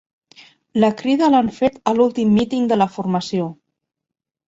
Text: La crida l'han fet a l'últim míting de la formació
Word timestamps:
La 0.83 0.89
crida 1.01 1.29
l'han 1.35 1.53
fet 1.59 1.79
a 1.91 1.95
l'últim 1.99 2.35
míting 2.41 2.69
de 2.75 2.83
la 2.83 2.91
formació 2.99 3.51